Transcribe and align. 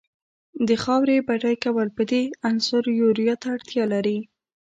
د 0.67 0.69
خاورې 0.83 1.25
بډای 1.27 1.55
کول 1.65 1.87
په 1.97 2.03
دې 2.11 2.23
عنصر 2.49 2.83
یوریا 3.01 3.35
ته 3.41 3.47
اړتیا 3.55 3.83
لري. 3.93 4.17